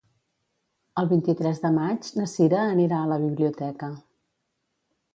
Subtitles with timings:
[1.01, 3.95] El vint-i-tres de maig na Cira anirà a la biblioteca.